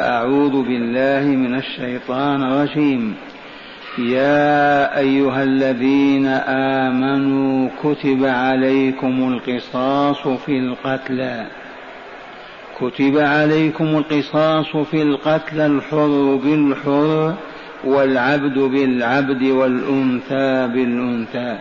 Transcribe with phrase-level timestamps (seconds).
[0.00, 3.14] أعوذ بالله من الشيطان الرجيم.
[3.98, 6.26] يا أيها الذين
[6.86, 11.46] آمنوا كتب عليكم القصاص في القتلى
[12.80, 17.34] كتب عليكم القصاص في القتلى الحر بالحر
[17.84, 21.58] والعبد بالعبد والأنثى بالأنثى.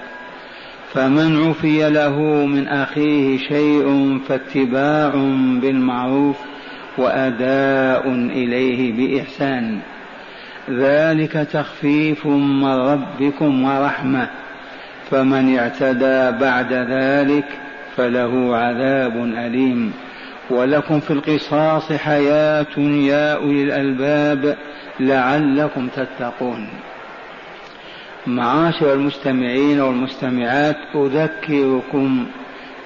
[0.94, 5.10] فمن عفي له من أخيه شيء فاتباع
[5.62, 6.38] بالمعروف.
[6.98, 9.80] وأداء إليه بإحسان.
[10.70, 14.30] ذلك تخفيف من ربكم ورحمة.
[15.12, 17.46] فمن اعتدى بعد ذلك
[17.98, 19.94] فله عذاب أليم.
[20.50, 24.58] ولكم في القصاص حياة يا أولي الألباب
[25.00, 26.68] لعلكم تتقون.
[28.28, 32.26] معاشر المستمعين والمستمعات أذكركم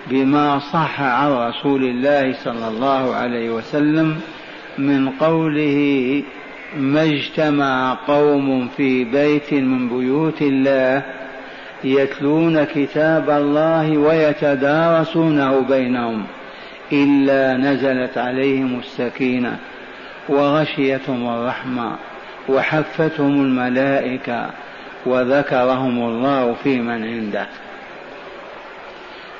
[0.07, 4.21] بما صح عن رسول الله صلى الله عليه وسلم
[4.77, 6.23] من قوله
[6.77, 11.03] ما اجتمع قوم في بيت من بيوت الله
[11.83, 16.23] يتلون كتاب الله ويتدارسونه بينهم
[16.91, 19.57] إلا نزلت عليهم السكينة
[20.29, 21.95] وغشيتهم الرحمة
[22.49, 24.49] وحفتهم الملائكة
[25.05, 27.47] وذكرهم الله في من عنده.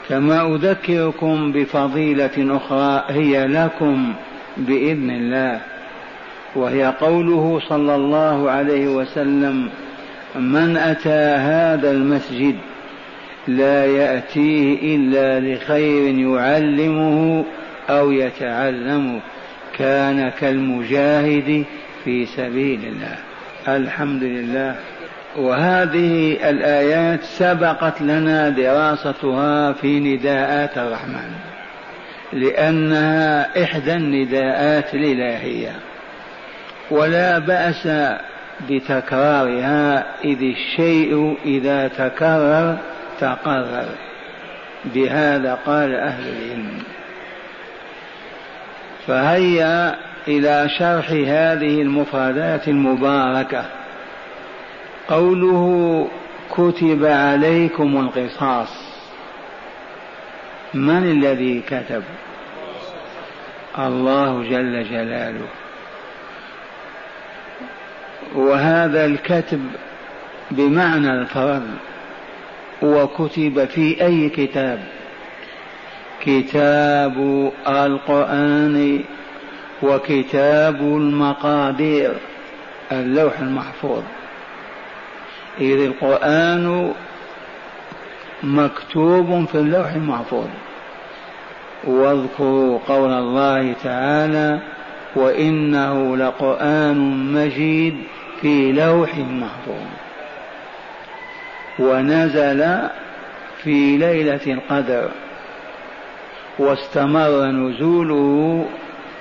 [0.09, 4.13] كما أذكركم بفضيلة أخرى هي لكم
[4.57, 5.61] بإذن الله.
[6.55, 9.69] وهي قوله صلى الله عليه وسلم
[10.35, 12.55] من أتى هذا المسجد
[13.47, 17.45] لا يأتيه إلا لخير يعلمه
[17.89, 19.19] أو يتعلمه
[19.77, 21.65] كان كالمجاهد
[22.03, 23.17] في سبيل الله.
[23.67, 24.75] الحمد لله.
[25.37, 31.31] وهذه الآيات سبقت لنا دراستها في نداءات الرحمن
[32.33, 35.71] لأنها إحدى النداءات الإلهية.
[36.91, 37.89] ولا بأس
[38.69, 42.77] بتكرارها إذ الشيء إذا تكرر
[43.19, 43.85] تقرر.
[44.85, 46.83] بهذا قال أهل العلم.
[49.07, 49.95] فهيا
[50.27, 53.65] إلى شرح هذه المفردات المباركة.
[55.07, 56.07] قوله
[56.51, 58.93] كتب عليكم القصاص
[60.73, 62.03] من الذي كتب؟
[63.79, 65.47] الله جل جلاله.
[68.35, 69.61] وهذا الكتب
[70.51, 71.67] بمعنى الفرض
[72.81, 74.83] وكتب في أي كتاب؟
[76.21, 79.03] كتاب القرآن
[79.83, 82.13] وكتاب المقادير
[82.91, 84.03] اللوح المحفوظ.
[85.59, 86.93] إذ القرآن
[88.43, 90.47] مكتوب في اللوح المحفوظ.
[91.83, 94.59] واذكروا قول الله تعالى
[95.15, 96.97] وإنه لقرآن
[97.33, 97.97] مجيد
[98.41, 99.87] في لوح محفوظ.
[101.79, 102.77] ونزل
[103.63, 105.09] في ليلة القدر.
[106.59, 108.65] واستمر نزوله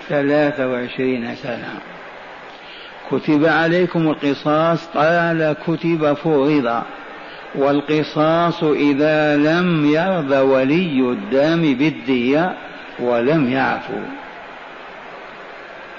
[0.09, 1.92] ثلاثة وعشرين سنة.
[3.13, 6.83] كتب عليكم القصاص قال كتب فرض
[7.55, 12.55] والقصاص إذا لم يرضى ولي الدم بالدية
[12.99, 14.01] ولم يعفو.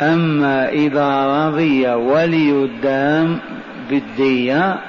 [0.01, 3.37] أما إذا رضي ولي الدم
[3.89, 4.79] بالدية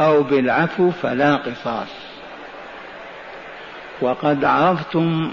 [0.00, 1.94] أو بالعفو فلا قصاص.
[4.00, 5.30] وقد عرفتم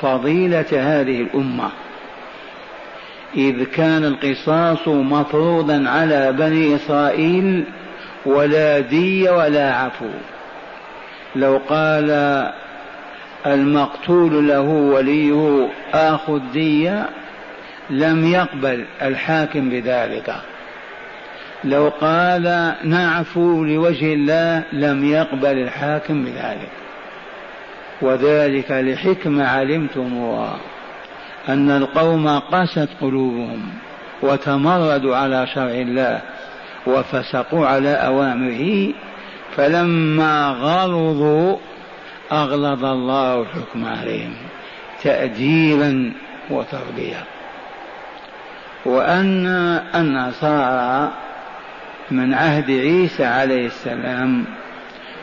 [0.00, 1.70] فضيلة هذه الأمة.
[3.36, 7.64] إذ كان القصاص مفروضا على بني إسرائيل
[8.26, 10.08] ولا دي ولا عفو.
[11.36, 12.10] لو قال
[13.46, 17.08] المقتول له وليه آخذ دية
[17.90, 20.34] لم يقبل الحاكم بذلك.
[21.64, 26.70] لو قال نعفو لوجه الله لم يقبل الحاكم بذلك.
[28.02, 30.56] وذلك لحكمة علمتموها.
[31.48, 33.68] أن القوم قست قلوبهم
[34.22, 36.20] وتمردوا على شرع الله
[36.86, 38.92] وفسقوا على أوامره
[39.56, 41.56] فلما غلظوا
[42.32, 44.34] أغلظ الله الحكم عليهم
[45.02, 46.12] تأديبا
[46.50, 47.24] وتربية.
[48.84, 49.46] وأن
[49.94, 51.12] النصارى
[52.10, 54.44] من عهد عيسى عليه السلام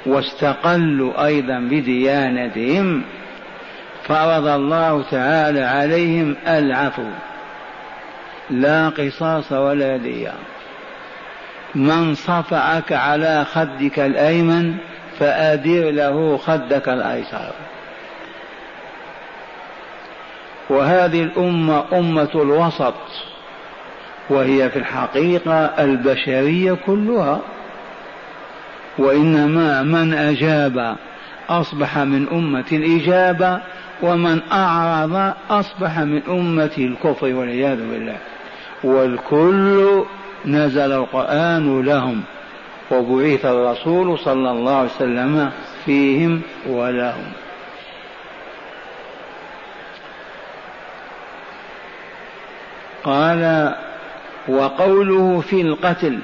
[0.06, 3.04] واستقلوا أيضا بديانتهم
[4.10, 7.04] فرض الله تعالى عليهم العفو.
[8.50, 10.34] لا قصاص ولا دية
[11.76, 14.76] من صفعك على خدك الأيمن
[15.20, 17.52] فأدر له خدك الأيسر.
[20.70, 22.96] وهذه الأمة أمة الوسط
[24.30, 27.40] وهي في الحقيقة البشرية كلها.
[28.98, 30.96] وإنما من أجاب
[31.50, 33.62] أصبح من أمة الإجابة
[34.02, 38.18] ومن أعرض أصبح من أمة الكفر والعياذ بالله.
[38.84, 40.04] والكل
[40.46, 42.22] نزل القرآن لهم
[42.92, 45.52] وبعث الرسول صلى الله عليه وسلم
[45.86, 47.32] فيهم ولهم
[53.04, 53.74] قال
[54.48, 56.20] وقوله في القتل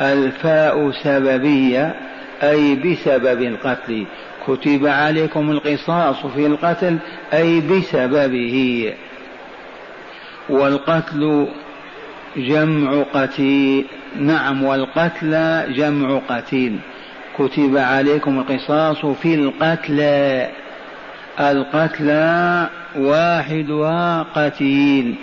[0.00, 1.94] الفاء سببية
[2.42, 4.06] أي بسبب القتل.
[4.46, 6.98] كتب عليكم القصاص في القتل
[7.32, 8.94] أي بسببه.
[10.48, 11.48] والقتل
[12.36, 13.86] جمع قتيل.
[14.18, 16.78] نعم والقتل جمع قتيل.
[17.38, 20.50] كتب عليكم القصاص في القتلى
[21.40, 25.14] القتلى واحدها قتيل.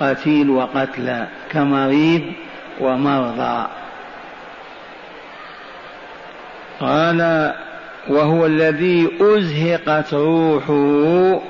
[0.00, 2.22] قتيل وقتلى كمريض
[2.80, 3.66] ومرضى.
[6.80, 7.52] قال
[8.08, 11.40] وهو الذي أزهقت روحه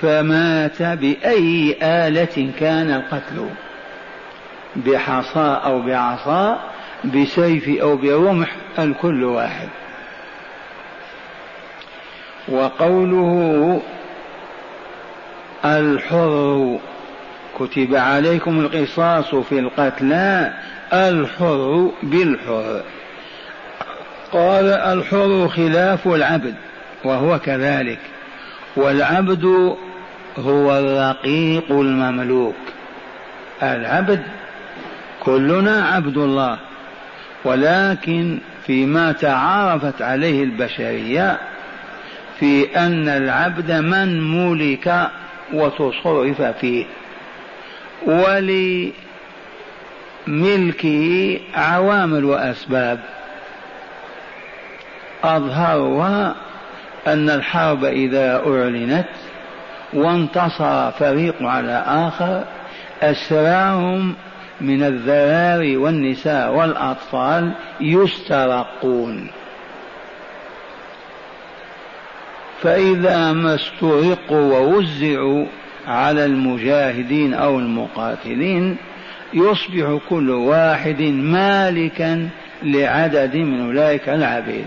[0.00, 3.48] فمات بأي آلة كان القتل
[4.76, 6.60] بحصى أو بعصا
[7.04, 9.68] بسيف أو برمح الكل واحد.
[12.48, 13.80] وقوله
[15.64, 16.78] الحر
[17.58, 20.52] كتب عليكم القصاص في القتلى
[20.92, 22.82] الحر بالحر.
[24.32, 26.54] قال الحر خلاف العبد
[27.04, 27.98] وهو كذلك.
[28.76, 29.44] والعبد
[30.38, 32.56] هو الرقيق المملوك.
[33.62, 34.22] العبد
[35.20, 36.58] كلنا عبد الله.
[37.44, 41.38] ولكن فيما تعارفت عليه البشرية
[42.40, 45.08] في أن العبد من ملك
[45.52, 46.84] وتصرف فيه
[50.26, 53.17] ولملكه عوامل وأسباب.
[55.24, 56.34] أظهرها
[57.06, 59.08] أن الحرب إذا أعلنت
[59.92, 62.44] وانتصر فريق على آخر
[63.02, 64.14] أسراهم
[64.60, 69.30] من الذراري والنساء والأطفال يسترقون.
[72.62, 75.46] فإذا ما استرقوا ووزعوا
[75.86, 78.76] على المجاهدين أو المقاتلين
[79.34, 82.28] يصبح كل واحد مالكا
[82.62, 84.66] لعدد من أولئك العبيد.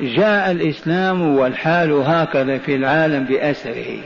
[0.00, 3.98] جاء الإسلام والحال هكذا في العالم بأسره.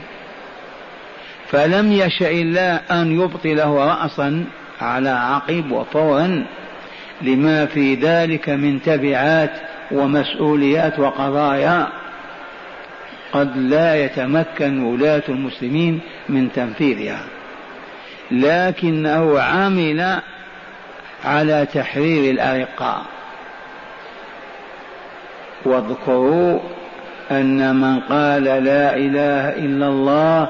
[1.47, 4.45] فلم يشأ الله أن يبطله راسا
[4.81, 6.45] على عقب وفورا
[7.21, 9.51] لما في ذلك من تبعات
[9.91, 11.87] ومسؤوليات وقضايا
[13.33, 15.99] قد لا يتمكن ولاة المسلمين
[16.29, 17.23] من تنفيذها.
[18.31, 20.19] لكنه عمل
[21.25, 23.05] على تحرير الأرقاء.
[25.65, 26.59] واذكروا
[27.31, 30.49] أن من قال لا إله إلا الله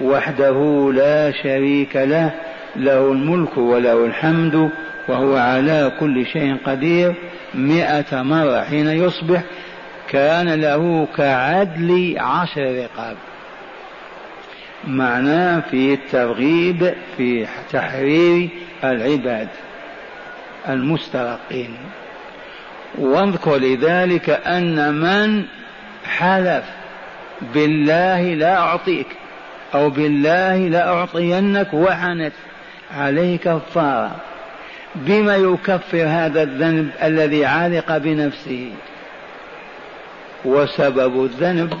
[0.00, 2.30] وحده لا شريك له
[2.76, 4.70] له الملك وله الحمد
[5.08, 7.14] وهو على كل شيء قدير
[7.54, 9.42] مئة مرة حين يصبح
[10.08, 13.16] كان له كعدل عشر رقاب.
[14.86, 18.48] معناه في الترغيب في تحرير
[18.84, 19.48] العباد
[20.68, 21.76] المسترقين.
[22.98, 25.44] واذكر لذلك أن من
[26.04, 26.64] حلف
[27.54, 29.06] بالله لا أعطيك
[29.74, 32.32] أو بالله لا أعطينك وحنت
[32.96, 34.16] عليه كفارة
[34.94, 38.70] بما يكفر هذا الذنب الذي علق بنفسه.
[40.44, 41.74] وسبب الذنب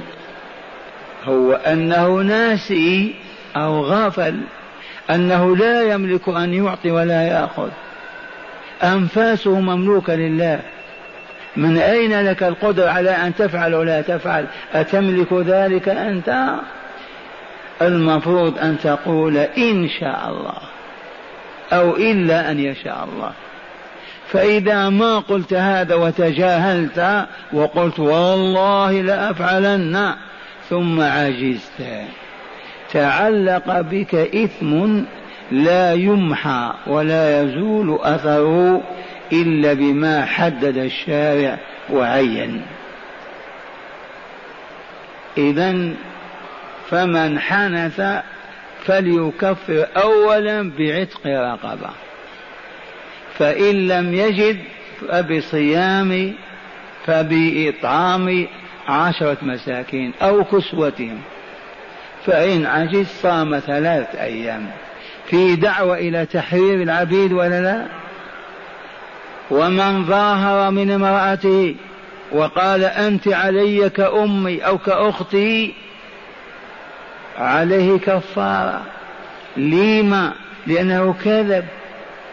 [1.24, 3.14] هو أنه ناسي
[3.56, 4.40] أو غافل
[5.10, 7.70] أنه لا يملك أن يعطي ولا يأخذ.
[8.82, 10.60] أنفاسه مملوكة لله.
[11.56, 16.54] من أين لك القدرة على أن تفعل ولا تفعل؟ أتملك ذلك أنت؟
[17.82, 20.58] المفروض أن تقول إن شاء الله
[21.72, 23.32] أو إلا أن يشاء الله.
[24.28, 30.14] فإذا ما قلت هذا وتجاهلت وقلت والله لأفعلن
[30.70, 31.82] ثم عجزت.
[32.92, 35.00] تعلق بك إثم
[35.50, 38.82] لا يمحى ولا يزول أثره.
[39.32, 41.58] إلا بما حدد الشارع
[41.90, 42.62] وعين.
[45.38, 45.94] إذا
[46.90, 48.02] فمن حنث
[48.84, 51.90] فليكفر أولا بعتق رقبة.
[53.38, 54.58] فإن لم يجد
[55.00, 56.34] فبصيام
[57.06, 58.46] فبإطعام
[58.88, 61.20] عشرة مساكين أو كسوتهم.
[62.26, 64.70] فإن عجز صام ثلاثة أيام.
[65.26, 68.01] في دعوة إلى تحرير العبيد ولا لا؟
[69.52, 71.74] ومن ظاهر من امرأته
[72.32, 75.74] وقال أنت علي كأمي أو كأختي
[77.38, 78.82] عليه كفارة.
[79.56, 80.32] لما
[80.66, 81.64] لأنه كذب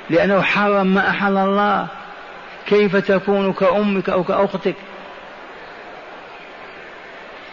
[0.10, 1.88] لأنه حرم ما أحل الله.
[2.68, 4.76] كيف تكون كأمك أو كأختك؟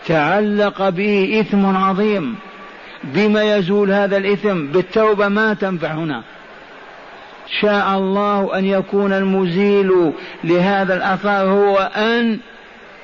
[0.06, 2.36] تعلق به إثم عظيم.
[3.04, 6.22] بما يزول هذا الإثم؟ بالتوبة ما تنفع هنا.
[7.60, 10.12] شاء الله أن يكون المزيل
[10.44, 12.38] لهذا الأثر هو أن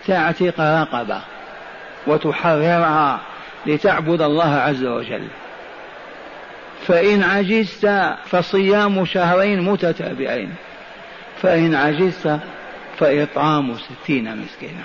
[0.06, 1.20] تعتق رقبة
[2.06, 3.20] وتحررها
[3.66, 5.26] لتعبد الله عز وجل.
[6.86, 10.54] فإن عجزت فصيام شهرين متتابعين.
[11.42, 12.38] فإن عجزت
[12.98, 14.84] فإطعام ستين مسكينا.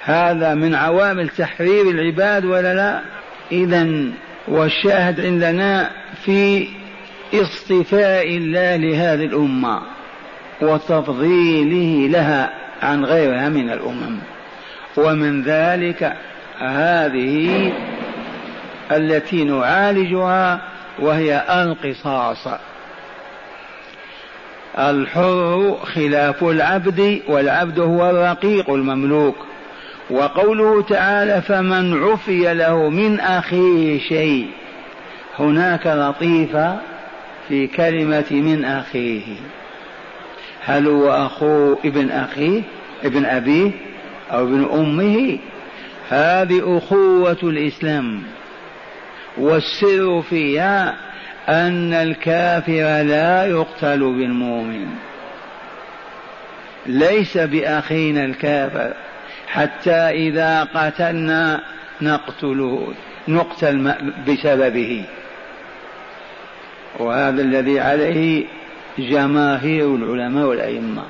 [0.00, 3.00] هذا من عوامل تحرير العباد ولا لا؟
[3.52, 3.88] إذا
[4.48, 5.90] والشاهد عندنا
[6.24, 6.68] في
[7.42, 9.80] اصطفاء الله لهذه الأمة
[10.60, 12.50] وتفضيله لها
[12.82, 14.18] عن غيرها من الأمم.
[14.96, 16.12] ومن ذلك
[16.58, 17.72] هذه
[18.92, 20.60] التي نعالجها
[20.98, 22.48] وهي القصاص.
[24.78, 29.36] الحر خلاف العبد والعبد هو الرقيق المملوك.
[30.10, 34.50] وقوله تعالى فمن عفي له من أخيه شيء.
[35.38, 36.93] هناك لطيفة
[37.48, 39.22] في كلمة من أخيه.
[40.64, 42.62] هل هو أخو ابن أخيه
[43.04, 43.70] ابن أبيه
[44.32, 45.38] أو ابن أمه؟
[46.08, 48.22] هذه أخوة الإسلام.
[49.36, 50.94] والسر فيها
[51.48, 54.86] أن الكافر لا يقتل بالمؤمن.
[56.86, 58.94] ليس بأخينا الكافر.
[59.48, 61.60] حتى إذا قتلنا
[62.02, 62.94] نقتله
[63.28, 63.94] نقتل
[64.28, 65.04] بسببه.
[66.98, 68.44] وهذا الذي عليه
[68.98, 71.02] جماهير العلماء والأئمة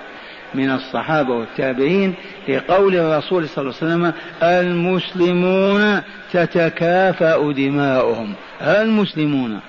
[0.54, 2.14] من الصحابة والتابعين
[2.48, 4.12] لقول الرسول صلى الله عليه وسلم
[4.42, 8.34] المسلمون تتكافأ دماؤهم.
[8.62, 9.60] المسلمون.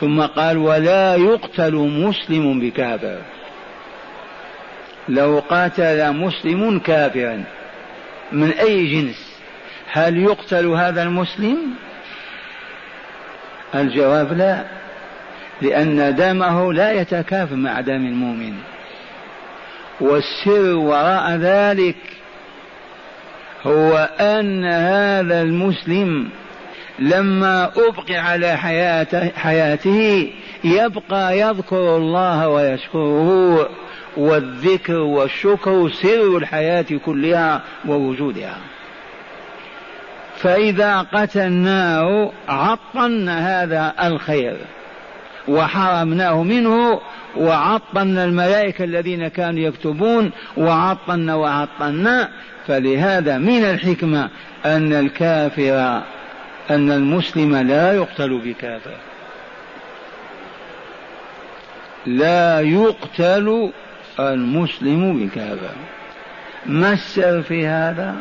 [0.00, 3.18] ثم قال ولا يقتل مسلم بكافر.
[5.08, 7.44] لو قاتل مسلم كافرا
[8.32, 9.40] من أي جنس
[9.92, 11.56] هل يقتل هذا المسلم؟
[13.74, 14.79] الجواب لا.
[15.62, 18.54] لأن دمه لا يتكافى مع دم المؤمن.
[20.00, 21.96] والسر وراء ذلك
[23.66, 26.28] هو أن هذا المسلم
[26.98, 30.30] لما أبقي على حياته, حياته
[30.64, 33.68] يبقى يذكر الله ويشكره
[34.16, 38.56] والذكر والشكر سر الحياة كلها ووجودها.
[40.36, 44.56] فإذا قتلناه عطلنا هذا الخير.
[45.48, 47.00] وحرمناه منه
[47.36, 52.28] وعطلنا الملائكة الذين كانوا يكتبون وعطلنا وعطلنا.
[52.66, 54.28] فلهذا من الحكمة
[54.64, 56.02] أن الكافر
[56.70, 58.96] أن المسلم لا يقتل بكافر.
[62.06, 63.70] لا يقتل
[64.20, 65.74] المسلم بكافر.
[66.66, 68.16] ما السر في هذا؟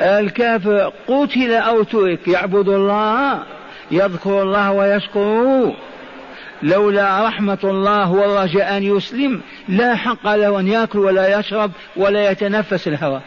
[0.00, 3.42] الكافر قتل أو ترك يعبد الله.
[3.90, 5.74] يذكر الله ويشكره.
[6.62, 12.88] لولا رحمة الله والرجاء أن يسلم لا حق له أن يأكل ولا يشرب ولا يتنفس
[12.88, 13.22] الهواء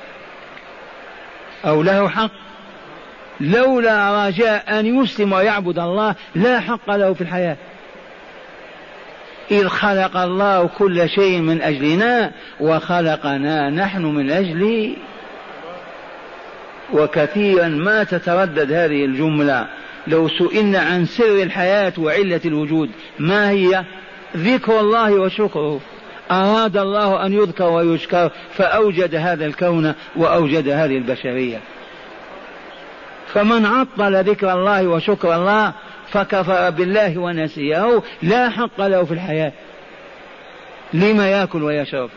[1.66, 2.32] أو له حق.
[3.40, 7.58] لولا رجاء أن يسلم ويعبد الله لا حق له في الحياة.
[9.52, 14.96] إذ خلق الله كل شيء من أجلنا وخلقنا نحن من أجله
[16.94, 19.68] وكثيرا ما تتردد هذه الجملة.
[20.08, 22.90] لو سئلنا عن سر الحياة وعلة الوجود
[23.20, 23.84] ما هي؟
[24.38, 25.80] ذكر الله وشكره.
[26.32, 31.60] أراد الله أن يذكر ويشكر فأوجد هذا الكون وأوجد هذه البشرية.
[33.34, 35.74] فمن عطل ذكر الله وشكر الله
[36.10, 39.52] فكفر بالله ونسيه لا حق له في الحياة.
[40.94, 42.10] لما يأكل ويشرب.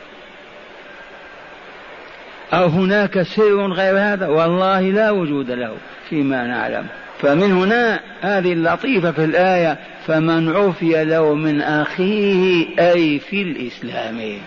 [2.53, 5.77] أو هناك سر غير هذا؟ والله لا وجود له
[6.11, 6.87] فيما نعلم.
[7.25, 14.39] فمن هنا هذه اللطيفة في الآية فمن عفي له من أخيه أي في الإسلام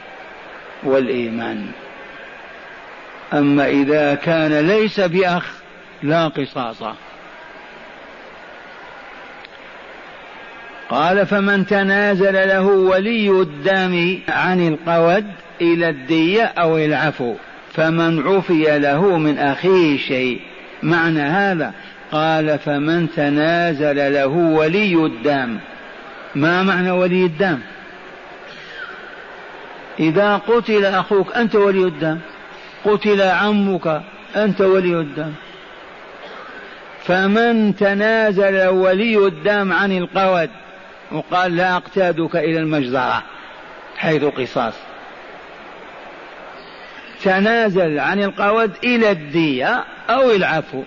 [0.84, 1.66] والإيمان.
[3.34, 5.54] أما إذا كان ليس بأخ
[6.04, 6.84] لا قصاص.
[10.90, 15.26] قال فمن تنازل له ولي الدم عن القود
[15.62, 17.36] إلى الدية أو العفو
[17.74, 20.42] فمن عفي له من أخيه شيء.
[20.84, 21.74] معنى هذا
[22.12, 25.58] قال فمن تنازل له ولي الدم.
[26.36, 27.60] ما معنى ولي الدم؟
[30.00, 32.20] إذا قتل أخوك أنت ولي الدم
[32.86, 34.02] قتل عمك
[34.36, 35.34] أنت ولي الدم.
[37.04, 40.50] فمن تنازل ولي الدم عن القود
[41.12, 43.24] وقال لا أقتادك إلى المجزرة
[43.98, 44.74] حيث قصاص.
[47.24, 50.84] تنازل عن القود إلى الدية أو العفو.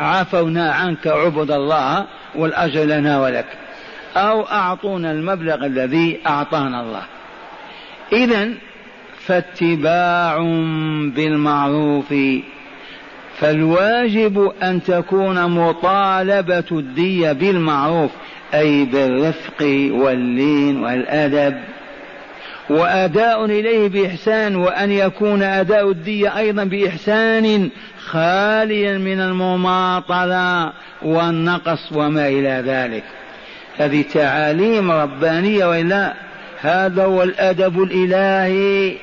[0.00, 2.04] عفونا عنك عبد الله
[2.34, 3.46] والأجر لنا ولك.
[4.16, 7.02] أو أعطونا المبلغ الذي أعطانا الله.
[8.12, 8.48] إذا
[9.26, 10.38] فاتباع
[11.14, 12.14] بالمعروف.
[13.38, 18.10] فالواجب أن تكون مطالبة الدية بالمعروف
[18.54, 21.56] أي بالرفق واللين والأدب.
[22.70, 27.70] وأداء إليه بإحسان وأن يكون أداء الدية أيضا بإحسان
[28.06, 30.72] خاليا من المماطلة
[31.02, 33.04] والنقص وما إلى ذلك.
[33.78, 36.14] هذه تعاليم ربانية وإلا؟
[36.60, 38.96] هذا هو الأدب الإلهي.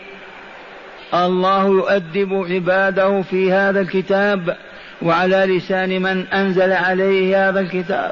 [1.14, 4.58] الله يؤدب عباده في هذا الكتاب
[5.02, 8.12] وعلى لسان من أنزل عليه هذا الكتاب.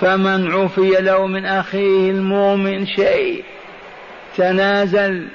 [0.00, 3.44] فمن عفي له من أخيه المؤمن شيء.
[4.36, 5.26] تنازل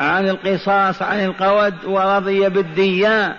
[0.00, 3.36] عن القصاص عن القود ورضي بالدية.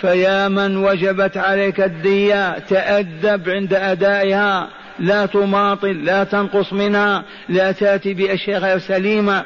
[0.00, 4.68] فيا من وجبت عليك الدية تأدب عند أدائها.
[4.98, 9.44] لا تماطل لا تنقص منها لا تأتي بأشياء غير سليمة.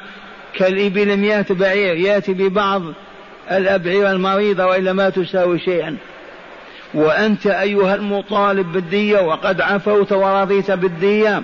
[0.55, 2.81] كالإبل مئة بعير يأتي ببعض
[3.51, 5.97] الأبعير المريضة وإلا ما تساوي شيئا.
[6.93, 11.43] وأنت أيها المطالب بالدية وقد عفوت ورضيت بالدية.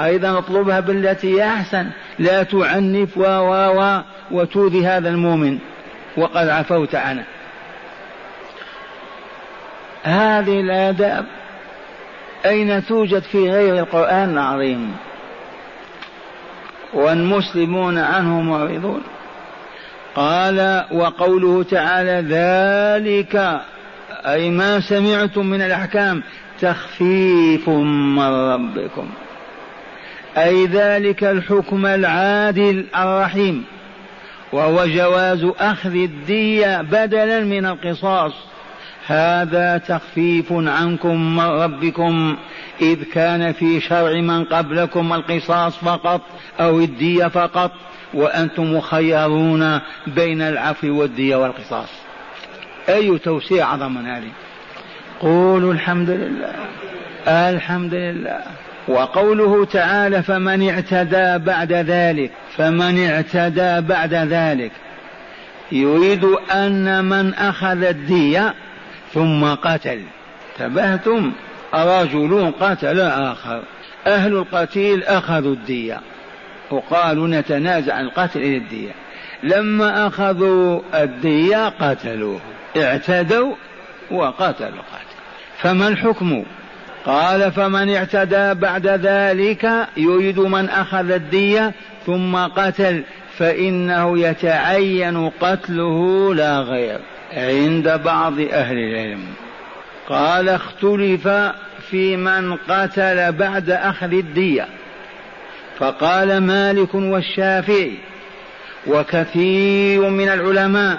[0.00, 1.86] أيضا اطلبها بالتي هي أحسن.
[2.18, 5.58] لا تعنف و و وتؤذي هذا المؤمن.
[6.16, 7.24] وقد عفوت عنه
[10.02, 11.26] هذه الآداب
[12.46, 14.96] أين توجد في غير القرآن العظيم؟
[16.94, 19.02] والمسلمون عنه معرضون.
[20.14, 23.60] قال وقوله تعالى ذلك
[24.26, 26.22] أي ما سمعتم من الأحكام
[26.60, 29.08] تخفيف من ربكم.
[30.36, 33.64] أي ذلك الحكم العادل الرحيم
[34.52, 38.32] وهو جواز أخذ الدية بدلا من القصاص.
[39.06, 42.36] هذا تخفيف عنكم من ربكم
[42.80, 46.20] إذ كان في شرع من قبلكم القصاص فقط
[46.60, 47.72] أو الدية فقط
[48.14, 51.88] وأنتم مخيرون بين العفو والدية والقصاص.
[52.88, 54.30] أي توسيع أعظم من هذه؟
[55.20, 56.54] قولوا الحمد لله.
[57.28, 58.40] الحمد لله.
[58.90, 64.72] وقوله تعالى فمن اعتدى بعد ذلك فمن اعتدى بعد ذلك.
[65.72, 66.24] يريد
[66.54, 68.54] أن من أخذ الدية
[69.14, 70.00] ثم قتل.
[70.58, 71.32] تبهتم
[71.74, 73.62] رجل قتل آخر.
[74.06, 76.00] أهل القتيل أخذوا الدية.
[76.70, 78.92] وقالوا نتنازع عن القتل إلى الدية.
[79.42, 82.40] لما أخذوا الدية قتلوه.
[82.76, 83.54] اعتدوا
[84.10, 85.10] وقتلوا قتل
[85.58, 86.44] فما الحكم؟
[87.06, 91.72] قال فمن اعتدى بعد ذلك يريد من أخذ الدية
[92.06, 93.02] ثم قتل
[93.38, 96.98] فإنه يتعين قتله لا غير
[97.32, 99.24] عند بعض أهل العلم.
[100.08, 101.28] قال اختلف
[101.90, 104.66] في من قتل بعد أخذ الدية.
[105.78, 107.92] فقال مالك والشافعي
[108.86, 110.98] وكثير من العلماء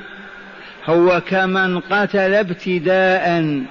[0.85, 3.63] هو كمن قتل ابتداء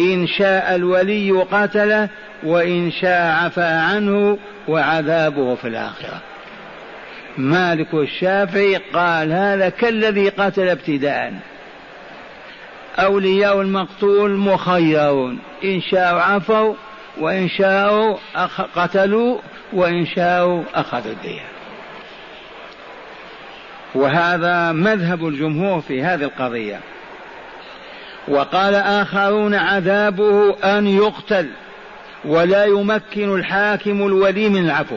[0.00, 2.08] إن شاء الولي قتله
[2.42, 6.20] وإن شاء عفى عنه وعذابه في الآخرة.
[7.38, 11.34] مالك الشافعي قال هذا كالذي قتل ابتداء.
[12.98, 15.38] أولياء المقتول مخيرون.
[15.64, 16.74] إن شاءوا عفوا
[17.20, 18.16] وإن شاءوا
[18.76, 19.38] قتلوا
[19.72, 21.44] وإن شاءوا أخذوا الدية
[23.94, 26.80] وهذا مذهب الجمهور في هذه القضية.
[28.28, 31.48] وقال آخرون عذابه أن يقتل
[32.24, 34.96] ولا يمكن الحاكم الولي من العفو.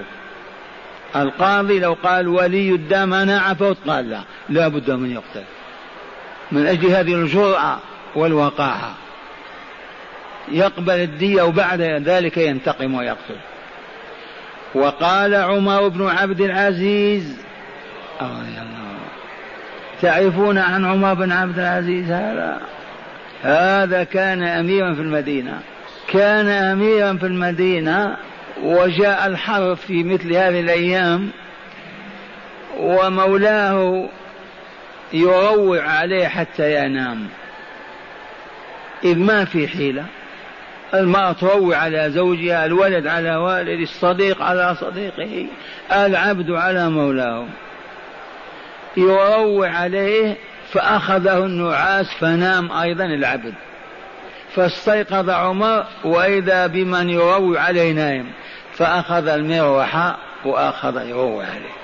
[1.16, 5.44] القاضي لو قال ولي الدم أنا عفوت قال لا لا بد من يقتل.
[6.52, 7.78] من أجل هذه الجرأة
[8.16, 8.94] والوقاحة.
[10.52, 13.38] يقبل الدية وبعد ذلك ينتقم ويقتل.
[14.76, 17.38] وقال عمر بن عبد العزيز
[18.22, 18.98] رضي الله.
[20.02, 22.62] تعرفون عن عمر بن عبد العزيز هذا؟
[23.46, 25.60] هذا كان أميرا في المدينة.
[26.08, 28.18] كان أميرا في المدينة
[28.64, 31.30] وجاء الحرب في مثل هذه الأيام
[32.78, 34.10] ومولاه
[35.14, 37.28] يروع عليه حتى ينام.
[39.04, 40.06] إذ ما في حيلة.
[40.94, 45.48] المرأة تروي على زوجها الولد على والد الصديق على صديقه
[45.92, 47.46] العبد على مولاه.
[48.98, 50.36] يروي عليه
[50.76, 53.54] فأخذه النعاس فنام أيضا العبد.
[54.56, 58.32] فاستيقظ عمر وإذا بمن يروي عليه نائم
[58.74, 61.76] فأخذ المروحة وأخذ يروي عليه.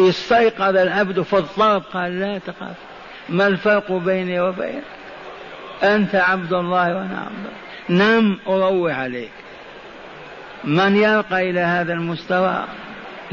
[0.00, 2.76] استيقظ العبد فاضطرب قال لا تخاف.
[3.28, 4.82] ما الفرق بيني وبينك؟
[5.82, 7.46] أنت عبد الله وأنا عبد
[7.88, 8.08] الله.
[8.18, 9.32] نم أروي عليك.
[10.64, 12.64] من يرقى إلى هذا المستوى؟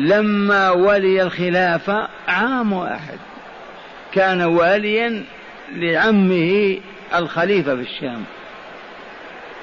[0.02, 3.20] لما ولي الخلافة عام واحد.
[4.14, 5.24] كان واليا
[5.72, 6.78] لعمه
[7.16, 8.24] الخليفة في الشام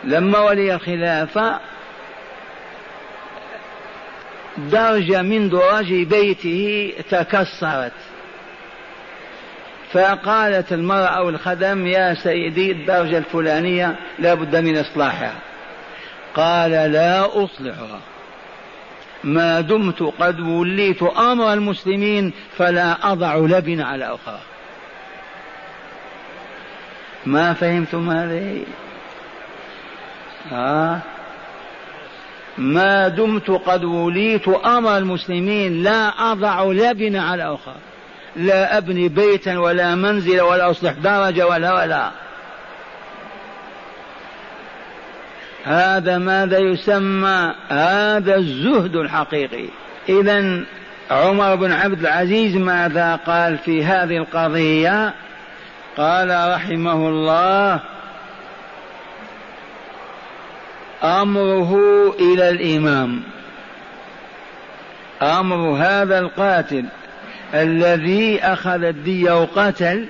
[0.04, 1.60] لما ولي الخلافة
[4.56, 7.92] درجة من دراج بيته تكسرت.
[9.92, 15.34] فقالت المرأة أو الخدم يا سيدي الدرجة الفلانية لا بد من إصلاحها.
[16.34, 18.00] قال لا أصلحها.
[19.24, 24.40] ما دمت قد وليت أمر المسلمين فلا أضع لبن على أخرى
[27.26, 28.62] ما فهمتم هذه؟
[30.52, 30.98] آه.
[32.58, 37.76] ما دمت قد وليت أمر المسلمين لا أضع لبن على أخرى
[38.36, 42.10] لا أبني بيتا ولا منزل ولا أصلح درجة ولا ولا.
[45.68, 49.64] هذا ماذا يسمى هذا الزهد الحقيقي.
[50.08, 50.64] إذا
[51.10, 55.14] عمر بن عبد العزيز ماذا قال في هذه القضية؟
[55.96, 57.80] قال رحمه الله
[61.04, 61.74] أمره
[62.20, 63.22] إلى الإمام.
[65.22, 66.84] أمر هذا القاتل
[67.54, 70.04] الذي أخذ الدية وقتل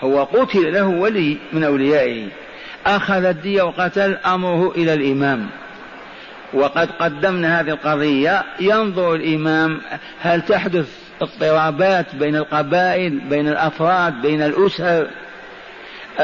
[0.00, 2.26] هو قتل له ولي من أوليائه.
[2.86, 5.46] أخذ الدية وقتل أمره إلى الإمام.
[6.54, 8.44] وقد قدمنا هذه القضية.
[8.60, 9.80] ينظر الإمام
[10.20, 15.06] هل تحدث اضطرابات بين القبائل بين الأفراد بين الأسر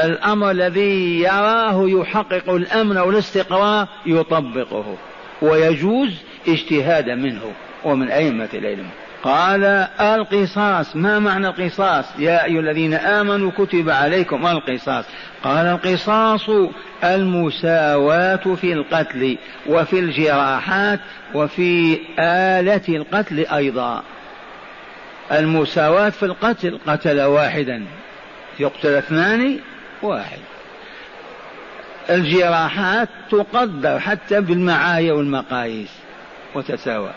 [0.03, 4.97] الأمر الذي يراه يحقق الأمن والاستقرار يطبقه
[5.41, 6.09] ويجوز
[6.47, 7.51] اجتهادا منه
[7.83, 8.89] ومن أئمة العلم.
[9.25, 9.63] قال
[10.01, 15.05] القصاص ما معنى القصاص؟ يا أيها الذين آمنوا كتب عليكم القصاص.
[15.43, 16.49] قال القصاص
[17.03, 20.99] المساواة في القتل وفي الجراحات
[21.33, 24.03] وفي آلة القتل أيضا.
[25.31, 27.85] المساواة في القتل قتل واحدا
[28.59, 29.59] يقتل اثنان
[30.01, 30.39] واحد.
[32.09, 35.91] الجراحات تقدر حتى بالمعايا والمقاييس
[36.55, 37.11] وتساوى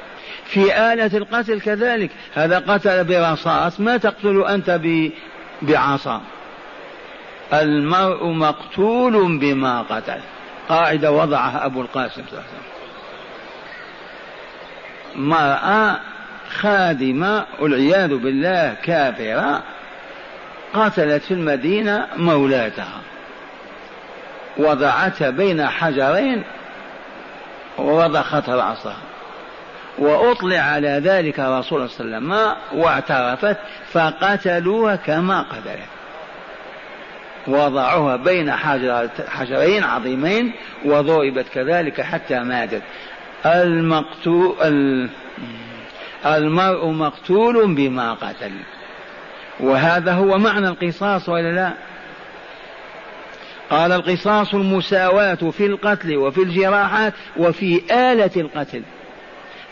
[0.48, 2.10] في آلة القتل كذلك.
[2.34, 4.80] هذا قتل برصاص ما تقتل أنت
[5.62, 6.20] بعصا.
[7.52, 10.20] المرء مقتول بما قتل.
[10.68, 12.48] قاعدة وضعها أبو القاسم صلى الله عليه
[15.16, 15.98] وسلم.
[16.50, 19.62] خادمة والعياذ بالله كافرة
[20.74, 23.00] قتلت في المدينة مولاتها.
[24.56, 26.44] وضعتها بين حجرين
[27.78, 29.07] ووضخت رأسها.
[29.98, 33.56] وأطلع على ذلك الرسول صلى الله عليه وسلم واعترفت
[33.92, 35.88] فقتلوها كما قتلت.
[37.46, 38.52] وضعوها بين
[39.28, 40.52] حجرين عظيمين
[40.84, 42.82] وضربت كذلك حتى ماتت.
[43.46, 45.08] المقتول
[46.26, 48.52] المرء مقتول بما قتل.
[49.60, 51.72] وهذا هو معنى القصاص ولا لا؟
[53.70, 58.82] قال القصاص المساواة في القتل وفي الجراحات وفي آلة القتل.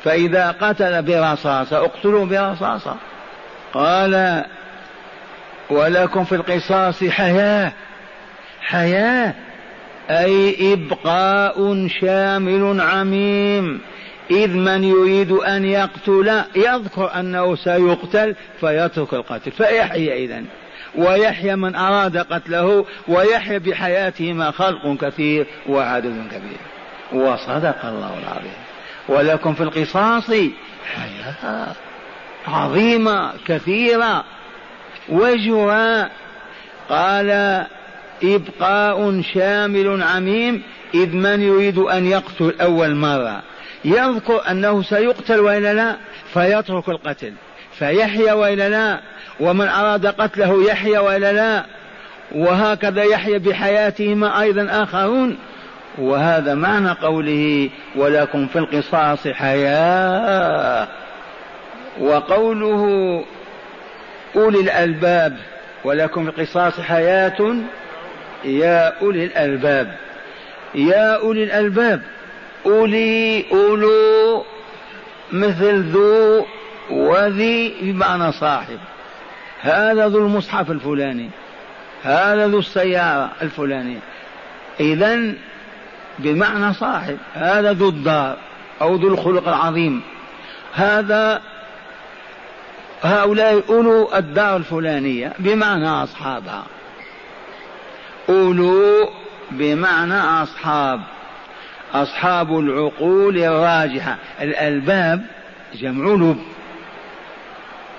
[0.06, 2.96] فإذا قتل برصاصة اقتلوا برصاصة.
[3.74, 4.44] قال
[5.70, 7.72] ولكم في القصاص حياة.
[8.60, 9.34] حياة
[10.10, 13.80] أي إبقاء شامل عميم.
[14.30, 19.50] إذ من يريد أن يقتل يذكر أنه سيقتل فيترك القتل.
[19.50, 20.42] فيحيى إذا
[20.94, 26.60] ويحيى من أراد قتله ويحيى بحياتهما خلق كثير وعدد كبير.
[27.12, 28.65] وصدق الله العظيم.
[29.08, 30.30] ولكم في القصاص
[30.94, 31.66] حياة
[32.48, 34.24] عظيمة كثيرة
[35.08, 36.10] وجهها
[36.88, 37.66] قال
[38.22, 40.62] إبقاء شامل عميم
[40.94, 43.42] إذ من يريد أن يقتل أول مرة؟
[43.84, 45.96] يذكر أنه سيقتل وإلا لا؟
[46.32, 47.32] فيترك القتل.
[47.78, 49.00] فيحيى وإلا لا؟
[49.40, 51.64] ومن أراد قتله يحيى وإلا لا؟
[52.34, 55.38] وهكذا يحيى بحياتهما أيضا آخرون.
[55.98, 60.88] وهذا معنى قوله ولكم في القصاص حياة
[62.00, 63.24] وقوله
[64.36, 65.36] أولي الألباب
[65.84, 67.56] ولكم في القصاص حياة
[68.44, 69.96] يا أولي الألباب.
[70.74, 72.02] يا أولي الألباب
[72.66, 74.44] أولي أولو
[75.32, 76.46] مثل ذو
[76.90, 78.78] وذي بمعنى صاحب.
[79.60, 81.30] هذا ذو المصحف الفلاني
[82.02, 83.98] هذا ذو السيارة الفلانية.
[84.80, 85.32] إذا
[86.18, 88.36] بمعنى صاحب هذا ذو الدار
[88.80, 90.02] أو ذو الخلق العظيم.
[90.74, 91.42] هذا
[93.02, 96.64] هؤلاء أولو الدار الفلانية بمعنى أصحابها.
[98.28, 99.10] أولو
[99.50, 101.00] بمعنى أصحاب
[101.94, 104.16] أصحاب العقول الراجحة.
[104.40, 105.26] الألباب
[105.74, 106.38] جمع لب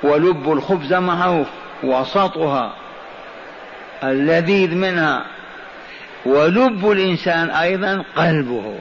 [0.03, 1.47] ولب الخبز معروف
[1.83, 2.73] وسطها
[4.03, 5.25] اللذيذ منها
[6.27, 8.75] ولب الإنسان أيضا قلبه.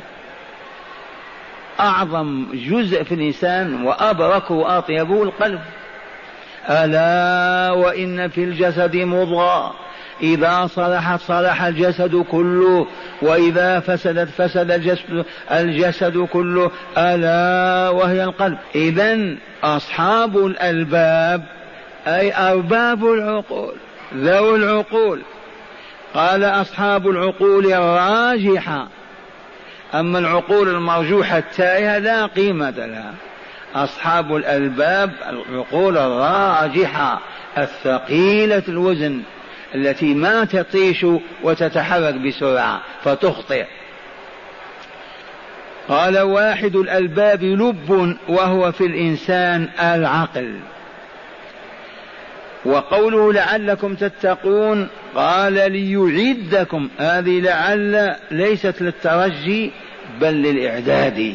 [1.80, 5.60] أعظم جزء في الإنسان وأبرك وأطيبه القلب.
[6.68, 9.74] ألا وإن في الجسد مضغة.
[10.22, 12.86] إذا صلحت صلح الجسد كله
[13.22, 18.58] وإذا فسدت فسد الجسد, الجسد كله ألا وهي القلب.
[18.74, 21.42] إذا أصحاب الألباب
[22.06, 23.74] أي أرباب العقول
[24.14, 25.22] ذوي العقول
[26.16, 28.88] قال أصحاب العقول الراجحة.
[29.94, 33.14] أما العقول المرجوحة التائهة لا قيمة لها.
[33.74, 37.20] أصحاب الألباب العقول الراجحة
[37.58, 39.22] الثقيلة الوزن
[39.74, 41.06] التي ما تطيش
[41.42, 43.66] وتتحرك بسرعة فتخطئ.
[45.88, 50.54] قال واحد الألباب لب وهو في الإنسان العقل.
[52.66, 56.88] وقوله لعلكم تتقون قال ليعدكم.
[56.98, 59.70] هذه لعل ليست للترجي
[60.20, 61.34] بل للإعداد.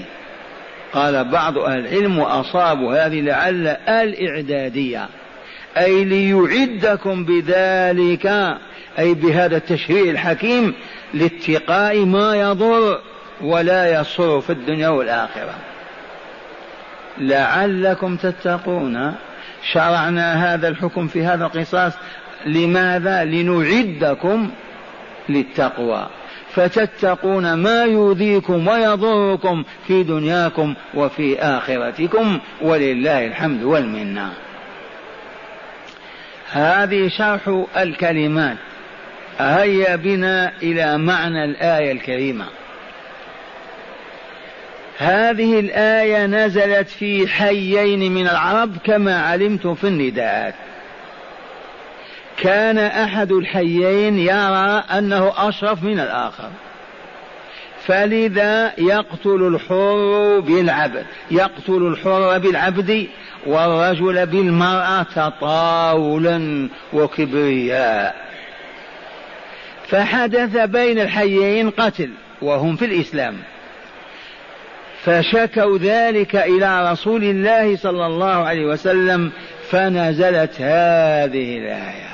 [0.93, 5.07] قال بعض أهل العلم وأصابوا هذه لعل الإعدادية.
[5.77, 8.25] أي ليعدكم بذلك
[8.99, 10.73] أي بهذا التشريع الحكيم
[11.13, 12.99] لاتقاء ما يضر
[13.41, 15.55] ولا يصر في الدنيا والآخرة.
[17.17, 19.13] لعلكم تتقون.
[19.63, 21.93] شرعنا هذا الحكم في هذا القصاص
[22.45, 24.51] لماذا؟ لنعدكم
[25.29, 26.07] للتقوى.
[26.53, 34.33] فتتقون ما يؤذيكم ويضركم في دنياكم وفي آخرتكم ولله الحمد والمنة.
[36.51, 38.57] هذه شرح الكلمات.
[39.39, 42.45] هيا بنا إلى معنى الآية الكريمة.
[45.01, 50.53] هذه الآية نزلت في حيين من العرب كما علمتم في النداءات
[52.37, 56.49] كان أحد الحيين يرى أنه أشرف من الآخر.
[57.85, 63.07] فلذا يقتل الحر بالعبد يقتل الحر بالعبد
[63.45, 68.15] والرجل بالمرأة تطاولا وكبرياء.
[69.87, 72.09] فحدث بين الحيين قتل
[72.41, 73.37] وهم في الإسلام.
[75.03, 79.31] فشكوا ذلك إلى رسول الله صلى الله عليه وسلم
[79.69, 82.11] فنزلت هذه الآية.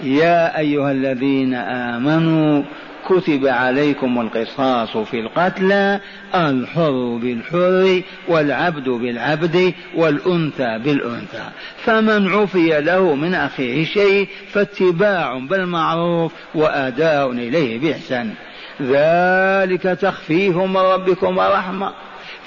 [0.00, 2.62] يا أيها الذين آمنوا
[3.08, 6.00] كتب عليكم القصاص في القتلى
[6.34, 11.44] الحر بالحر والعبد بالعبد والأنثى بالأنثى.
[11.84, 18.34] فمن عفي له من أخيه شيء فاتباع بالمعروف وأداء إليه بإحسان.
[18.82, 21.92] ذلك تخفيف من ربكم ورحمة.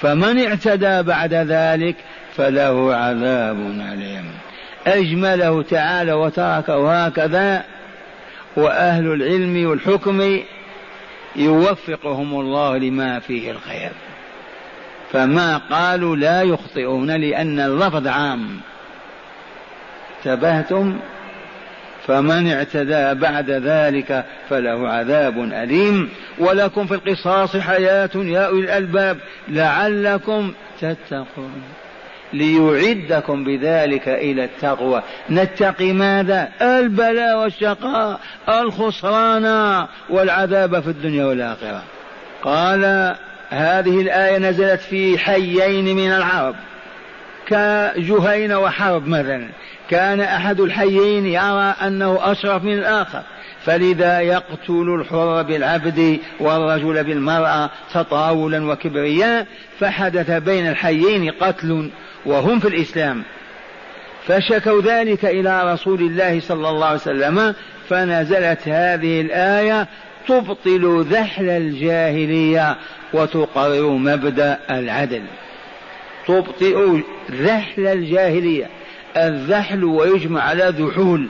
[0.02, 1.96] فمن اعتدى بعد ذلك
[2.36, 3.58] فله عذاب
[3.94, 4.26] أليم.
[4.88, 7.64] أجمله تعالى وتركه هكذا
[8.58, 10.40] وأهل العلم والحكم
[11.36, 13.92] يوفقهم الله لما فيه الخير.
[15.12, 18.60] فما قالوا لا يخطئون لأن اللفظ عام.
[20.18, 21.00] انتبهتم؟
[22.08, 26.10] فمن اعتدى بعد ذلك فله عذاب أليم.
[26.40, 29.18] ولكم في القصاص حياة يا أولي الألباب.
[29.48, 31.62] لعلكم تتقون.
[32.34, 35.02] ليعدكم بذلك إلى التقوى.
[35.30, 41.84] نتقي ماذا؟ البلاء والشقاء الخسران والعذاب في الدنيا والآخرة.
[42.44, 43.16] قال
[43.50, 46.56] هذه الآية نزلت في حيين من العرب
[47.48, 49.48] كجهين وحرب مثلا.
[49.90, 53.22] كان أحد الحيين يرى أنه أشرف من الآخر
[53.66, 59.48] فلذا يقتل الحر بالعبد والرجل بالمرأة تطاولا وكبرياء
[59.80, 61.90] فحدث بين الحيين قتل
[62.26, 63.24] وهم في الإسلام.
[64.28, 67.56] فشكوا ذلك إلى رسول الله صلى الله عليه وسلم
[67.90, 69.88] فنزلت هذه الآية
[70.28, 72.78] تبطل ذحل الجاهلية
[73.14, 75.24] وتقرر مبدأ العدل.
[76.28, 78.70] تبطئ ذحل الجاهلية.
[79.18, 81.28] الذحل ويجمع على ذحول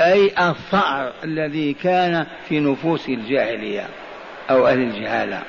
[0.00, 3.86] أي الثأر الذي كان في نفوس الجاهلية
[4.50, 5.42] أو أهل الجهالة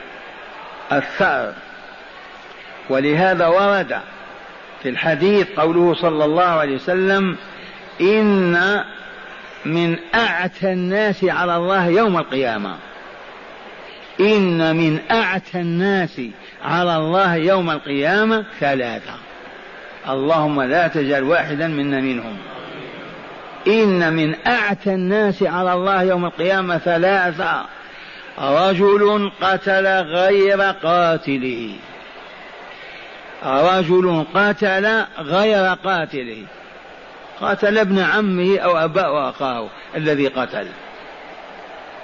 [0.92, 1.54] الثأر
[2.90, 4.00] ولهذا ورد
[4.84, 7.36] في الحديث قوله صلى الله عليه وسلم
[8.02, 8.84] إن
[9.66, 12.76] من أعتى الناس على الله يوم القيامة.
[14.20, 16.22] إن من أعتى الناس
[16.64, 19.14] على الله يوم القيامة ثلاثة.
[20.10, 22.38] اللهم لا تجعل واحدا منا منهم.
[23.68, 27.66] إن من أعتى الناس على الله يوم القيامة ثلاثة.
[28.42, 31.70] رجل قتل غير قاتله.
[33.46, 36.44] رجل قتل غير قاتله.
[37.42, 40.68] قتل ابن عمه أو أباه أخاه الذي قتل.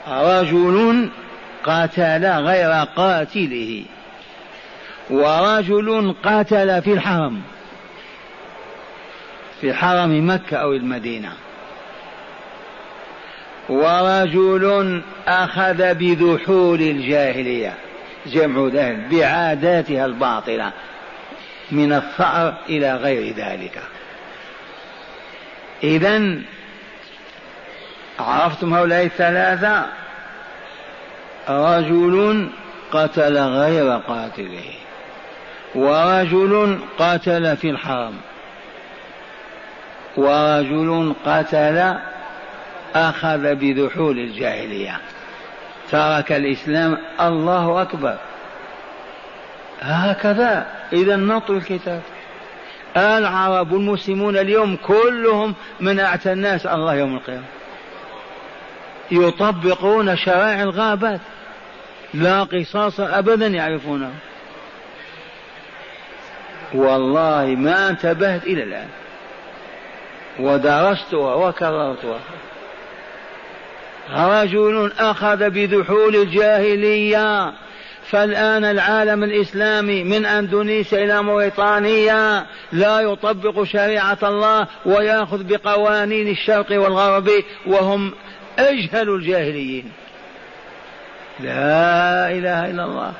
[0.09, 1.09] رجل
[1.63, 3.83] قتل غير قاتله.
[5.09, 7.41] ورجل قتل في الحرم.
[9.63, 11.33] في حرم مكة أو المدينة.
[13.69, 17.73] ورجل أخذ بذحول الجاهلية
[18.25, 20.71] جمع ذهب بعاداتها الباطلة
[21.71, 23.81] من الثأر إلى غير ذلك.
[25.83, 26.35] إذا
[28.19, 29.85] عرفتم هؤلاء الثلاثة؟
[31.49, 32.49] رجل
[32.91, 34.73] قتل غير قاتله
[35.75, 38.13] ورجل قتل في الحرم.
[40.17, 41.95] ورجل قتل
[42.95, 44.97] أخذ بذحول الجاهلية.
[45.91, 48.17] ترك الإسلام الله أكبر.
[49.81, 50.65] هكذا.
[50.93, 52.01] إذا نطوي الكتاب.
[52.97, 57.43] العرب المسلمون اليوم كلهم من أعتى الناس الله يوم القيامة.
[59.11, 61.19] يطبقون شرائع الغابات.
[62.13, 64.11] لا قصاص أبدا يعرفونه.
[66.73, 68.87] والله ما انتبهت إلى الآن.
[70.39, 72.19] ودرستها وكررتها
[74.11, 77.53] رجل أخذ بذحول الجاهلية
[78.11, 87.29] فالآن العالم الإسلامي من أندونيسيا إلى موريتانيا لا يطبق شريعة الله ويأخذ بقوانين الشرق والغرب
[87.65, 88.11] وهم
[88.59, 89.91] أجهل الجاهليين.
[91.39, 93.13] لا إله إلا الله.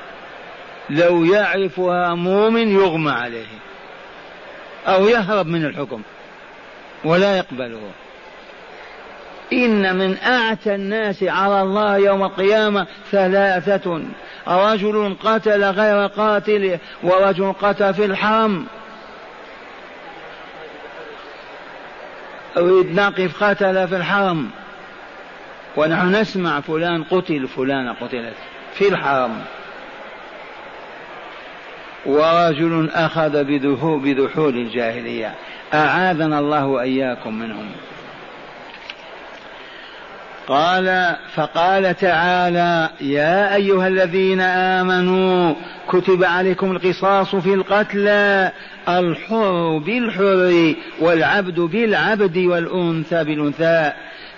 [0.90, 3.46] لو يعرفها مؤمن يغمى عليه
[4.86, 6.02] أو يهرب من الحكم.
[7.04, 7.90] ولا يقبله.
[9.52, 14.02] إن من أعتى الناس على الله يوم القيامة ثلاثة.
[14.48, 18.66] رجل قتل غير قاتل ورجل قتل في الحرم.
[22.56, 24.50] أريد نقف قتل في الحرم.
[25.76, 28.34] ونحن نسمع فلان قتل فلانة قتلت
[28.74, 29.42] في الحرم.
[32.06, 35.34] ورجل أخذ بذحول الجاهلية.
[35.74, 37.70] أعاذنا الله وإياكم منهم.
[40.48, 45.54] قال فقال تعالى يا أيها الذين آمنوا
[45.88, 48.52] كتب عليكم القصاص في القتلى
[48.88, 53.92] الحر بالحر والعبد بالعبد والأنثى بالأنثى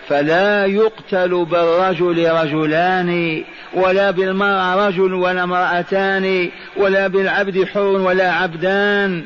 [0.09, 3.43] فلا يقتل بالرجل رجلان
[3.75, 9.25] ولا بالمرأة رجل ولا امرأتان ولا بالعبد حر ولا عبدان.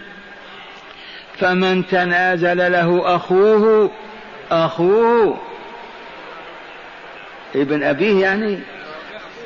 [1.40, 3.90] فمن تنازل له أخوه
[4.50, 5.38] أخوه.
[7.54, 8.58] ابن أبيه يعني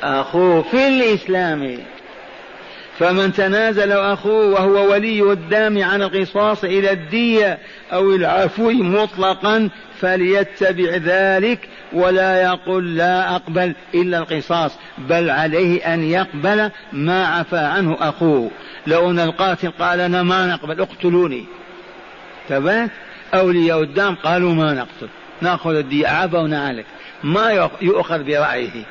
[0.02, 1.78] أخوه في الإسلام.
[2.98, 7.58] فمن تنازل أخوه وهو ولي الدام عن القصاص إلى الدية
[7.92, 16.70] أو العفو مطلقا فليتبع ذلك ولا يقل لا أقبل إلا القصاص بل عليه أن يقبل
[16.92, 18.50] ما عفى عنه أخوه.
[18.86, 21.44] لو أن القاتل قال أنا ما نقبل اقتلوني.
[22.48, 22.90] تبات
[23.34, 25.08] أولياء الدم قالوا ما نقتل
[25.40, 26.86] نأخذ الدية عفونا عليك
[27.24, 28.84] ما يؤخذ برأيه.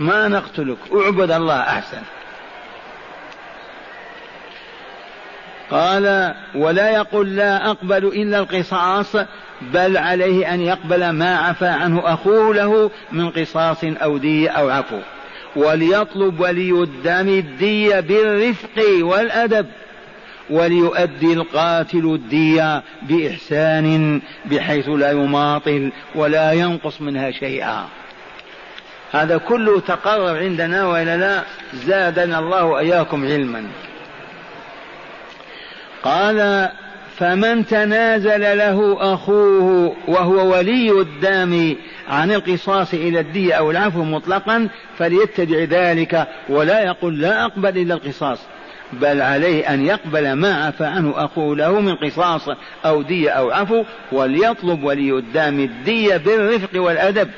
[0.00, 0.76] ما نقتلك.
[0.94, 2.02] اعبد الله أحسن.
[5.70, 9.16] قال ولا يقول لا أقبل إلا القصاص
[9.62, 14.98] بل عليه أن يقبل ما عفى عنه أخوه له من قصاص أو دية أو عفو.
[15.56, 19.66] وليطلب ولي الدم الدية بالرفق والأدب.
[20.50, 27.88] وليؤدي القاتل الدية بإحسان بحيث لا يماطل ولا ينقص منها شيئا.
[29.12, 31.42] هذا كله تقرر عندنا وإلا لا
[31.74, 33.66] زادنا الله واياكم علما.
[36.02, 36.68] قال
[37.16, 41.76] فمن تنازل له أخوه وهو ولي الدام
[42.08, 44.68] عن القصاص إلى الدية أو العفو مطلقا
[44.98, 48.38] فليتبع ذلك ولا يقل لا أقبل إلا القصاص.
[48.92, 52.48] بل عليه أن يقبل ما عفى عنه أخوه له من قصاص
[52.84, 57.30] أو دية أو عفو وليطلب ولي الدام الدية بالرفق والأدب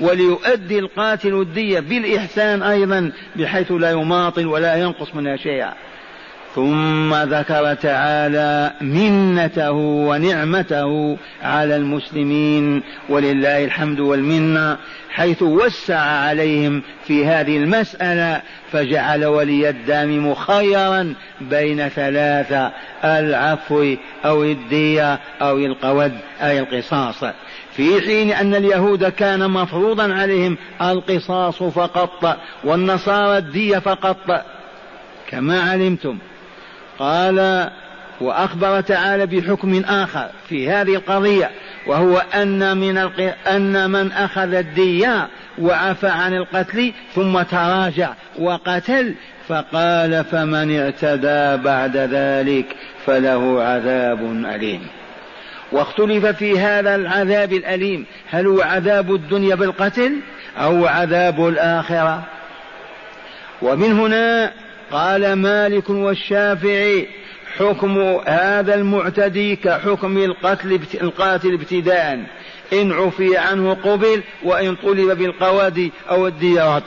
[0.00, 5.74] وليؤدي القاتل الدية بالإحسان أيضا بحيث لا يماطل ولا ينقص منها شيئا.
[6.54, 14.76] ثم ذكر تعالى منته ونعمته على المسلمين ولله الحمد والمنة
[15.10, 18.42] حيث وسع عليهم في هذه المسألة
[18.72, 22.72] فجعل ولي الدام مخيرا بين ثلاثة
[23.04, 23.94] العفو
[24.24, 27.24] أو الدية أو القود أي القصاص.
[27.76, 34.44] في حين أن اليهود كان مفروضا عليهم القصاص فقط والنصارى الدية فقط.
[35.30, 36.18] كما علمتم
[37.02, 37.68] قال
[38.20, 41.50] وأخبر تعالى بحكم آخر في هذه القضية
[41.86, 43.34] وهو أن من الق...
[43.48, 45.28] أن من أخذ الدية
[45.58, 49.14] وعفى عن القتل ثم تراجع وقتل
[49.48, 52.66] فقال فمن اعتدى بعد ذلك
[53.06, 54.86] فله عذاب أليم.
[55.72, 60.16] واختلف في هذا العذاب الأليم هل هو عذاب الدنيا بالقتل
[60.58, 62.22] أو عذاب الآخرة؟
[63.62, 64.52] ومن هنا
[64.92, 67.08] قال مالك والشافعي
[67.58, 72.24] حكم هذا المعتدي كحكم القتل القاتل ابتداء.
[72.72, 76.82] إن عفي عنه قبل وإن طلب بالقواد أو الديات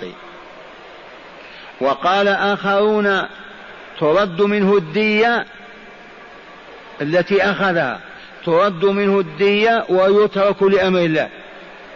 [1.81, 3.21] وقال آخرون
[3.99, 5.45] ترد منه الدية
[7.01, 7.99] التي أخذها
[8.45, 11.29] ترد منه الدية ويترك لأمر الله.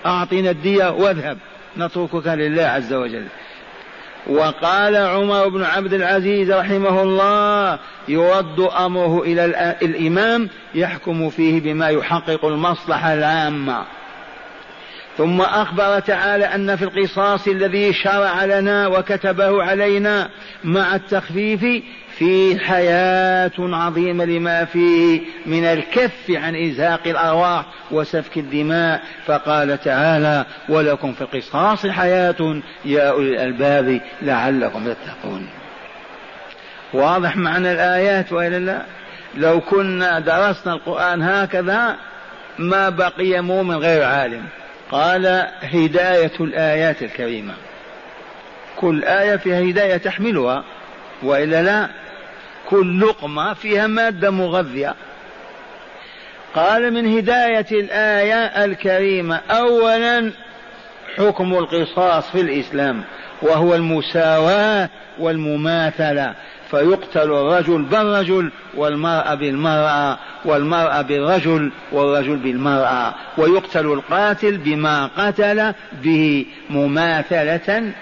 [0.06, 1.38] أعطنا الدية واذهب.
[1.78, 3.28] نتركك لله عز وجل.
[4.28, 9.46] وقال عمر بن عبد العزيز رحمه الله يرد أمره إلى
[9.82, 13.84] الإمام يحكم فيه بما يحقق المصلحة العامة.
[15.18, 20.30] ثم أخبر تعالى أن في القصاص الذي شرع لنا وكتبه علينا
[20.64, 21.84] مع التخفيف
[22.20, 29.02] في حياة عظيمة لما فيه من الكف عن إزهاق الأرواح وسفك الدماء.
[29.26, 35.50] فقال تعالى ولكم في القصاص حياة يا أولي الألباب لعلكم تتقون.
[36.94, 38.82] واضح معنى الآيات وإلا لا؟
[39.36, 41.96] لو كنا درسنا القرآن هكذا
[42.58, 44.44] ما بقي مؤمن غير عالم.
[44.92, 47.54] قال هداية الآيات الكريمة.
[48.78, 50.64] كل آية فيها هداية تحملها
[51.24, 51.90] وإلا لا؟
[52.70, 54.96] كل لقمة فيها مادة مغذية.
[56.56, 60.32] قال من هداية الآية الكريمة أولا
[61.18, 63.04] حكم القصاص في الإسلام
[63.42, 64.90] وهو المساواة
[65.20, 66.34] والمماثلة.
[66.72, 73.14] فيقتل الرجل بالرجل والمرأة بالمرأة والمرأة بالرجل والرجل بالمرأة.
[73.38, 77.94] ويقتل القاتل بما قتل به مماثلة.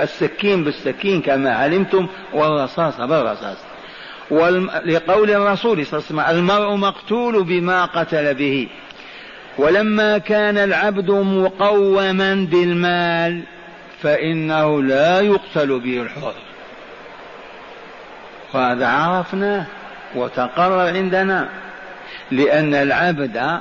[0.00, 3.67] السكين بالسكين كما علمتم والرصاص بالرصاص.
[4.86, 8.68] لقول الرسول صلى الله عليه وسلم المرء مقتول بما قتل به.
[9.58, 13.42] ولما كان العبد مقوما بالمال
[14.02, 16.34] فإنه لا يقتل به الحر.
[18.54, 19.66] وهذا عرفناه
[20.14, 21.48] وتقرر عندنا
[22.30, 23.60] لأن العبد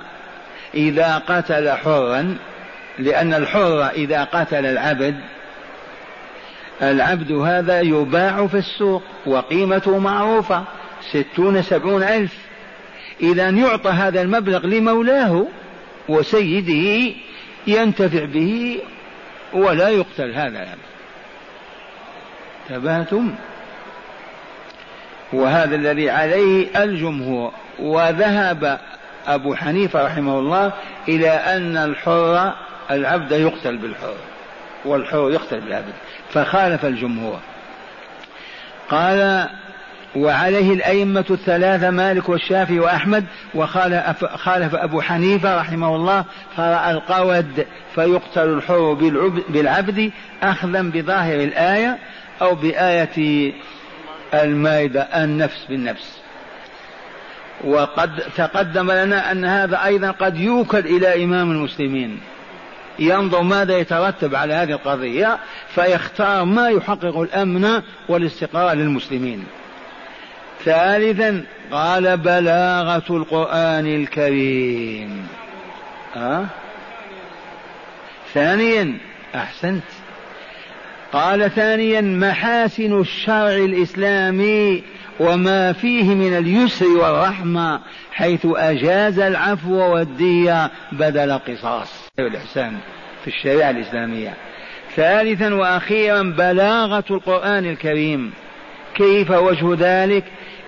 [0.74, 2.38] إذا قتل حرا
[3.00, 5.16] لأن الحر إذا قتل العبد
[6.82, 10.64] العبد هذا يباع في السوق وقيمته معروفة
[11.12, 12.38] ستون سبعون ألف.
[13.22, 15.48] إذا يعطى هذا المبلغ لمولاه
[16.10, 17.16] وسيده
[17.68, 18.80] ينتفع به
[19.54, 20.60] ولا يقتل هذا.
[20.64, 20.78] العبد
[22.70, 23.36] تباتم
[25.34, 27.52] وهذا الذي عليه الجمهور.
[27.80, 28.80] وذهب
[29.28, 30.74] أبو حنيفة رحمه الله
[31.08, 32.54] إلى أن الحر
[32.92, 34.16] العبد يقتل بالحر.
[34.86, 35.94] والحر يقتل بالعبد
[36.34, 37.40] فخالف الجمهور.
[38.90, 39.50] قال
[40.16, 43.26] وعليه الأئمة الثلاثة مالك والشافعي وأحمد
[43.56, 46.26] وخالف أبو حنيفة رحمه الله
[46.58, 47.66] فرأى القود
[47.96, 48.94] فيقتل الحر
[49.50, 50.12] بالعبد
[50.44, 51.98] أخذا بظاهر الآية
[52.42, 53.54] أو بآية
[54.34, 56.18] المائدة النفس بالنفس.
[57.64, 62.20] وقد تقدم لنا أن هذا أيضا قد يوكل إلى إمام المسلمين.
[63.00, 65.38] ينظر ماذا يترتب على هذه القضية
[65.76, 69.44] فيختار ما يحقق الأمن والاستقرار للمسلمين.
[70.66, 75.28] ثالثا قال بلاغة القرآن الكريم.
[76.16, 76.46] أه؟
[78.34, 78.98] ثانيا
[79.36, 79.84] أحسنت.
[81.14, 84.84] قال ثانيا محاسن الشرع الإسلامي
[85.20, 87.82] وما فيه من اليسر والرحمة
[88.12, 92.07] حيث أجاز العفو والدية بدل القصاص.
[92.20, 92.78] والإحسان
[93.22, 94.34] في الشريعة الإسلامية.
[94.96, 98.34] ثالثا وأخيرا بلاغة القرآن الكريم.
[98.96, 100.24] كيف وجه ذلك؟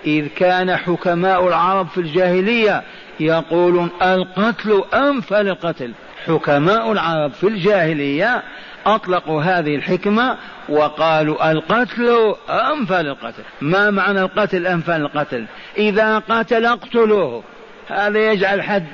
[0.06, 2.82] إذ كان حكماء العرب في الجاهلية
[3.20, 5.92] يقولون القتل أنفى للقتل
[6.26, 8.42] حكماء العرب في الجاهلية
[8.86, 10.36] أطلقوا هذه الحكمة
[10.68, 15.46] وقالوا القتل أنفى للقتل ما معنى القتل أنفى للقتل
[15.78, 17.42] إذا قتل اقتلوه.
[17.88, 18.86] هذا يجعل حد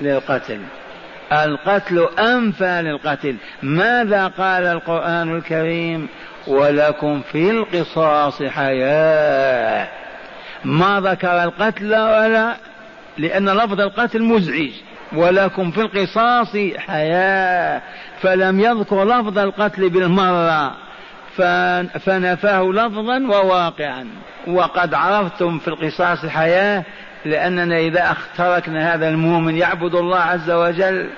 [0.00, 0.60] للقتل.
[1.32, 6.08] القتل أنفى للقتل ماذا قال القرآن الكريم؟
[6.46, 9.88] ولكم في القصاص حياة
[10.64, 12.56] ما ذكر القتل ولا؟
[13.18, 14.70] لأن لفظ القتل مزعج.
[15.12, 17.82] ولكم في القصاص حياة
[18.22, 20.76] فلم يذكر لفظ القتل بالمرة.
[21.98, 24.06] فنفاه لفظا وواقعا.
[24.46, 26.84] وقد عرفتم في القصاص حياة
[27.24, 31.10] لأننا إذا اختركنا هذا المؤمن يعبد الله عز وجل